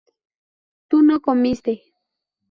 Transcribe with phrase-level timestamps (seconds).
[0.89, 1.73] tú no comiste